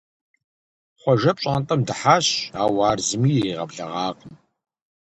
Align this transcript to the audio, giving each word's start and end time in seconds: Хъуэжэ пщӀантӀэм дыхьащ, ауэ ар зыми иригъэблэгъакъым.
Хъуэжэ 1.01 1.31
пщӀантӀэм 1.35 1.81
дыхьащ, 1.87 2.27
ауэ 2.61 2.81
ар 2.91 2.99
зыми 3.07 3.29
иригъэблэгъакъым. 3.37 4.33